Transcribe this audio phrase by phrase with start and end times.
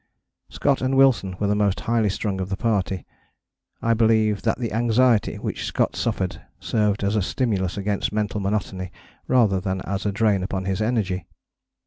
[0.49, 3.05] Scott and Wilson were the most highly strung of the party:
[3.83, 8.91] I believe that the anxiety which Scott suffered served as a stimulus against mental monotony
[9.27, 11.27] rather than as a drain upon his energy.